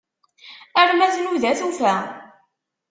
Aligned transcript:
Arma 0.81 1.05
tnuda 1.13 1.51
tufa. 1.59 1.93